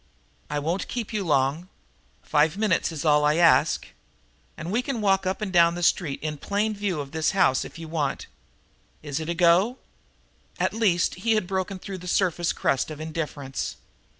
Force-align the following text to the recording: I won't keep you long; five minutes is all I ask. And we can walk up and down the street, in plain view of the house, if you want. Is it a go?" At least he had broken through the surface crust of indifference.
I 0.49 0.57
won't 0.57 0.87
keep 0.87 1.13
you 1.13 1.23
long; 1.23 1.69
five 2.23 2.57
minutes 2.57 2.91
is 2.91 3.05
all 3.05 3.23
I 3.23 3.35
ask. 3.35 3.85
And 4.57 4.71
we 4.71 4.81
can 4.81 4.99
walk 4.99 5.27
up 5.27 5.41
and 5.41 5.53
down 5.53 5.75
the 5.75 5.83
street, 5.83 6.19
in 6.23 6.37
plain 6.39 6.73
view 6.73 6.99
of 6.99 7.11
the 7.11 7.21
house, 7.33 7.63
if 7.63 7.77
you 7.77 7.87
want. 7.87 8.25
Is 9.03 9.19
it 9.19 9.29
a 9.29 9.35
go?" 9.35 9.77
At 10.59 10.73
least 10.73 11.13
he 11.21 11.33
had 11.33 11.45
broken 11.45 11.77
through 11.77 11.99
the 11.99 12.07
surface 12.07 12.51
crust 12.51 12.89
of 12.89 12.99
indifference. 12.99 13.75